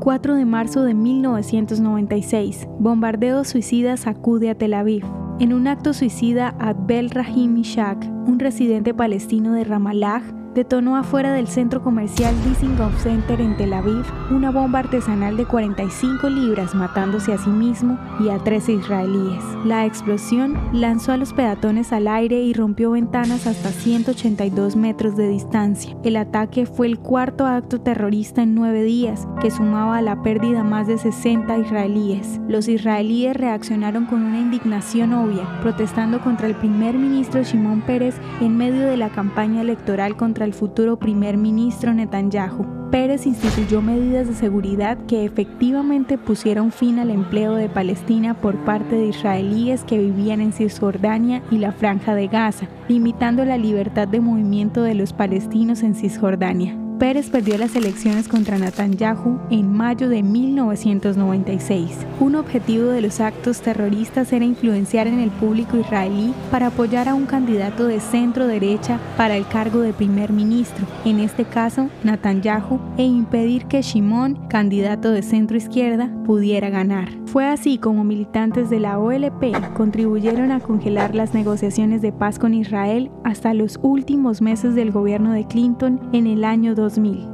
4 0.00 0.34
de 0.34 0.46
marzo 0.46 0.82
de 0.82 0.94
1996, 0.94 2.66
bombardeo 2.78 3.44
suicida 3.44 3.98
sacude 3.98 4.48
a 4.48 4.54
Tel 4.54 4.72
Aviv. 4.72 5.04
En 5.40 5.52
un 5.52 5.68
acto 5.68 5.92
suicida, 5.92 6.54
Abel 6.58 7.10
Rahim 7.10 7.58
Ishak, 7.58 8.02
un 8.26 8.38
residente 8.38 8.94
palestino 8.94 9.52
de 9.52 9.64
Ramallah, 9.64 10.22
detonó 10.54 10.96
afuera 10.96 11.32
del 11.32 11.46
centro 11.46 11.82
comercial 11.82 12.34
Dizengoff 12.44 13.02
Center 13.02 13.40
en 13.40 13.56
Tel 13.56 13.72
Aviv 13.72 14.04
una 14.30 14.50
bomba 14.50 14.80
artesanal 14.80 15.36
de 15.36 15.46
45 15.46 16.28
libras 16.28 16.74
matándose 16.74 17.32
a 17.32 17.38
sí 17.38 17.50
mismo 17.50 17.98
y 18.20 18.28
a 18.28 18.38
13 18.38 18.72
israelíes. 18.72 19.42
La 19.64 19.86
explosión 19.86 20.58
lanzó 20.72 21.12
a 21.12 21.16
los 21.16 21.32
peatones 21.32 21.92
al 21.92 22.08
aire 22.08 22.40
y 22.42 22.52
rompió 22.52 22.92
ventanas 22.92 23.46
hasta 23.46 23.70
182 23.70 24.76
metros 24.76 25.16
de 25.16 25.28
distancia. 25.28 25.96
El 26.02 26.16
ataque 26.16 26.66
fue 26.66 26.86
el 26.86 26.98
cuarto 26.98 27.46
acto 27.46 27.80
terrorista 27.80 28.42
en 28.42 28.54
nueve 28.54 28.82
días, 28.82 29.28
que 29.40 29.50
sumaba 29.50 29.98
a 29.98 30.02
la 30.02 30.22
pérdida 30.22 30.64
más 30.64 30.86
de 30.86 30.98
60 30.98 31.58
israelíes. 31.58 32.40
Los 32.48 32.68
israelíes 32.68 33.36
reaccionaron 33.36 34.06
con 34.06 34.22
una 34.22 34.40
indignación 34.40 35.12
obvia, 35.12 35.60
protestando 35.60 36.20
contra 36.20 36.46
el 36.46 36.54
primer 36.54 36.96
ministro 36.96 37.42
Shimon 37.42 37.82
Pérez 37.82 38.16
en 38.40 38.56
medio 38.56 38.86
de 38.86 38.96
la 38.96 39.10
campaña 39.10 39.60
electoral 39.60 40.16
contra 40.40 40.46
el 40.46 40.54
futuro 40.54 40.98
primer 40.98 41.36
ministro 41.36 41.92
Netanyahu. 41.92 42.64
Pérez 42.90 43.26
instituyó 43.26 43.82
medidas 43.82 44.26
de 44.26 44.32
seguridad 44.32 44.96
que 45.06 45.26
efectivamente 45.26 46.16
pusieron 46.16 46.72
fin 46.72 46.98
al 46.98 47.10
empleo 47.10 47.56
de 47.56 47.68
Palestina 47.68 48.32
por 48.32 48.56
parte 48.64 48.96
de 48.96 49.08
israelíes 49.08 49.84
que 49.84 49.98
vivían 49.98 50.40
en 50.40 50.54
Cisjordania 50.54 51.42
y 51.50 51.58
la 51.58 51.72
Franja 51.72 52.14
de 52.14 52.28
Gaza, 52.28 52.68
limitando 52.88 53.44
la 53.44 53.58
libertad 53.58 54.08
de 54.08 54.20
movimiento 54.20 54.82
de 54.82 54.94
los 54.94 55.12
palestinos 55.12 55.82
en 55.82 55.94
Cisjordania. 55.94 56.74
Pérez 57.00 57.30
perdió 57.30 57.56
las 57.56 57.74
elecciones 57.76 58.28
contra 58.28 58.58
Netanyahu 58.58 59.40
en 59.50 59.72
mayo 59.72 60.10
de 60.10 60.22
1996. 60.22 61.92
Un 62.20 62.34
objetivo 62.34 62.88
de 62.88 63.00
los 63.00 63.20
actos 63.20 63.62
terroristas 63.62 64.30
era 64.34 64.44
influenciar 64.44 65.06
en 65.06 65.18
el 65.18 65.30
público 65.30 65.78
israelí 65.78 66.34
para 66.50 66.66
apoyar 66.66 67.08
a 67.08 67.14
un 67.14 67.24
candidato 67.24 67.86
de 67.86 68.00
centro 68.00 68.46
derecha 68.46 69.00
para 69.16 69.38
el 69.38 69.48
cargo 69.48 69.80
de 69.80 69.94
primer 69.94 70.30
ministro, 70.30 70.86
en 71.06 71.20
este 71.20 71.46
caso 71.46 71.88
Netanyahu, 72.04 72.78
e 72.98 73.04
impedir 73.04 73.64
que 73.64 73.80
Shimon, 73.80 74.46
candidato 74.48 75.10
de 75.10 75.22
centro 75.22 75.56
izquierda, 75.56 76.12
pudiera 76.26 76.68
ganar. 76.68 77.19
Fue 77.32 77.46
así 77.46 77.78
como 77.78 78.02
militantes 78.02 78.70
de 78.70 78.80
la 78.80 78.98
OLP 78.98 79.54
contribuyeron 79.76 80.50
a 80.50 80.58
congelar 80.58 81.14
las 81.14 81.32
negociaciones 81.32 82.02
de 82.02 82.10
paz 82.10 82.40
con 82.40 82.54
Israel 82.54 83.12
hasta 83.22 83.54
los 83.54 83.78
últimos 83.82 84.42
meses 84.42 84.74
del 84.74 84.90
gobierno 84.90 85.30
de 85.30 85.46
Clinton 85.46 86.00
en 86.12 86.26
el 86.26 86.42
año 86.42 86.74
2000. 86.74 87.28